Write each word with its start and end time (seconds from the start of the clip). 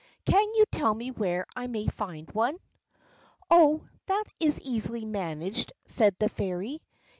Can 0.25 0.55
you 0.55 0.63
tell 0.71 0.95
me 0.95 1.11
where 1.11 1.45
I 1.55 1.67
may 1.67 1.85
find 1.85 2.27
one?" 2.31 2.57
"Oh, 3.51 3.87
that 4.07 4.23
is 4.39 4.59
easily 4.61 5.05
managed," 5.05 5.73
said 5.85 6.15
the 6.17 6.27
Fairy. 6.27 6.81